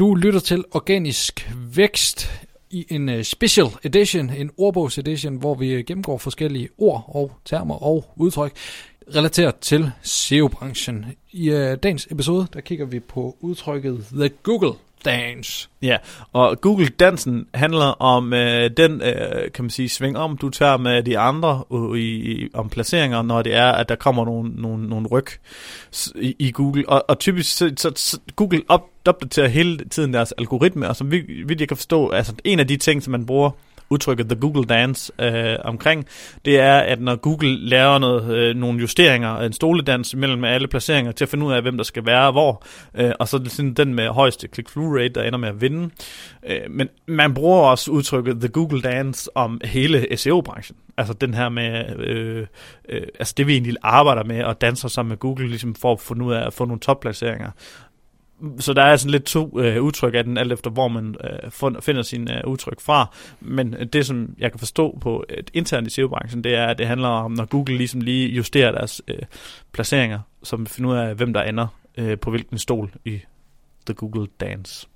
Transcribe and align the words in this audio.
Du 0.00 0.14
lytter 0.14 0.40
til 0.40 0.64
Organisk 0.70 1.50
Vækst 1.74 2.30
i 2.70 2.86
en 2.88 3.08
øh, 3.08 3.24
special 3.24 3.66
edition, 3.84 4.30
en 4.30 4.50
ordbogs 4.56 4.98
edition, 4.98 5.36
hvor 5.36 5.54
vi 5.54 5.72
øh, 5.72 5.84
gennemgår 5.84 6.18
forskellige 6.18 6.68
ord 6.78 7.04
og 7.08 7.32
termer 7.44 7.82
og 7.82 8.04
udtryk 8.16 8.52
relateret 9.14 9.56
til 9.56 9.90
SEO-branchen. 10.02 11.06
I 11.30 11.50
øh, 11.50 11.78
dagens 11.82 12.08
episode, 12.10 12.46
der 12.52 12.60
kigger 12.60 12.84
vi 12.84 13.00
på 13.00 13.36
udtrykket 13.40 14.06
The 14.12 14.28
Google 14.28 14.72
Dance. 15.04 15.68
Ja, 15.82 15.96
og 16.32 16.60
Google-dansen 16.60 17.46
handler 17.54 17.86
om 17.86 18.32
øh, 18.32 18.70
den, 18.76 19.02
øh, 19.02 19.52
kan 19.54 19.64
man 19.64 19.70
sige, 19.70 19.88
sving 19.88 20.18
om, 20.18 20.36
du 20.36 20.48
tager 20.48 20.76
med 20.76 21.02
de 21.02 21.18
andre 21.18 21.64
uh, 21.68 21.98
i, 21.98 22.48
om 22.54 22.68
placeringer, 22.68 23.22
når 23.22 23.42
det 23.42 23.54
er, 23.54 23.72
at 23.72 23.88
der 23.88 23.94
kommer 23.94 24.24
nogle, 24.24 24.52
nogle, 24.56 24.88
nogle 24.88 25.08
ryg 25.08 25.26
i, 26.14 26.36
i 26.38 26.50
Google. 26.50 26.88
Og, 26.88 27.04
og 27.08 27.18
typisk, 27.18 27.56
så, 27.56 27.72
så, 27.76 27.92
så 27.96 28.18
Google 28.36 28.62
op, 28.68 28.82
opdaterer 29.06 29.48
hele 29.48 29.88
tiden 29.88 30.14
deres 30.14 30.32
algoritme, 30.32 30.88
og 30.88 30.96
som 30.96 31.10
vi, 31.10 31.20
vi 31.46 31.54
kan 31.54 31.76
forstå, 31.76 32.10
altså 32.10 32.34
en 32.44 32.60
af 32.60 32.68
de 32.68 32.76
ting, 32.76 33.02
som 33.02 33.10
man 33.10 33.26
bruger 33.26 33.50
udtrykket 33.90 34.28
The 34.28 34.40
Google 34.40 34.64
Dance 34.64 35.12
øh, 35.20 35.56
omkring, 35.64 36.06
det 36.44 36.60
er, 36.60 36.78
at 36.78 37.00
når 37.00 37.16
Google 37.16 37.68
laver 37.68 37.98
noget, 37.98 38.34
øh, 38.34 38.56
nogle 38.56 38.80
justeringer, 38.80 39.36
en 39.36 39.52
stoledans 39.52 40.14
mellem 40.14 40.44
alle 40.44 40.68
placeringer, 40.68 41.12
til 41.12 41.24
at 41.24 41.28
finde 41.28 41.46
ud 41.46 41.52
af, 41.52 41.62
hvem 41.62 41.76
der 41.76 41.84
skal 41.84 42.06
være 42.06 42.32
hvor, 42.32 42.64
øh, 42.94 43.12
og 43.18 43.28
så 43.28 43.36
er 43.36 43.40
det 43.40 43.52
sådan 43.52 43.74
den 43.74 43.94
med 43.94 44.08
højeste 44.08 44.48
click-through 44.54 44.96
rate, 44.96 45.08
der 45.08 45.22
ender 45.22 45.38
med 45.38 45.48
at 45.48 45.60
vinde. 45.60 45.90
Øh, 46.46 46.60
men 46.70 46.88
man 47.06 47.34
bruger 47.34 47.60
også 47.60 47.90
udtrykket 47.90 48.40
The 48.40 48.48
Google 48.48 48.82
Dance 48.82 49.36
om 49.36 49.60
hele 49.64 50.16
SEO-branchen. 50.16 50.76
Altså 50.96 51.12
den 51.12 51.34
her 51.34 51.48
med, 51.48 51.96
øh, 51.98 52.46
øh, 52.88 53.02
altså 53.18 53.34
det 53.36 53.46
vi 53.46 53.52
egentlig 53.52 53.74
arbejder 53.82 54.24
med, 54.24 54.44
og 54.44 54.60
danser 54.60 54.88
sammen 54.88 55.08
med 55.08 55.16
Google, 55.16 55.48
ligesom 55.48 55.74
for 55.74 55.92
at 55.92 56.00
finde 56.00 56.24
ud 56.24 56.32
af 56.32 56.46
at 56.46 56.52
få 56.52 56.64
nogle 56.64 56.80
topplaceringer 56.80 57.50
så 58.58 58.72
der 58.72 58.82
er 58.82 58.96
sådan 58.96 59.10
lidt 59.10 59.24
to 59.24 59.60
øh, 59.60 59.82
udtryk 59.82 60.14
af 60.14 60.24
den, 60.24 60.38
alt 60.38 60.52
efter 60.52 60.70
hvor 60.70 60.88
man 60.88 61.16
øh, 61.24 61.82
finder 61.82 62.02
sin 62.02 62.30
øh, 62.30 62.40
udtryk 62.46 62.80
fra. 62.80 63.14
Men 63.40 63.74
øh, 63.74 63.86
det, 63.86 64.06
som 64.06 64.34
jeg 64.38 64.52
kan 64.52 64.58
forstå 64.58 64.98
på 65.00 65.24
et 65.28 65.50
internt 65.54 65.86
i 65.86 65.90
SEO-branchen, 65.90 66.44
det 66.44 66.54
er, 66.54 66.66
at 66.66 66.78
det 66.78 66.86
handler 66.86 67.08
om, 67.08 67.32
når 67.32 67.44
Google 67.44 67.76
ligesom 67.76 68.00
lige 68.00 68.28
justerer 68.28 68.72
deres 68.72 69.02
øh, 69.08 69.18
placeringer, 69.72 70.20
som 70.42 70.66
finder 70.66 70.90
ud 70.90 70.96
af, 70.96 71.14
hvem 71.14 71.32
der 71.32 71.42
ender 71.42 71.66
øh, 71.98 72.18
på 72.18 72.30
hvilken 72.30 72.58
stol 72.58 72.90
i 73.04 73.20
The 73.86 73.94
Google 73.94 74.26
Dance. 74.40 74.86